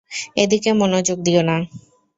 [0.37, 1.55] এদিকে মনোযোগ দিও না।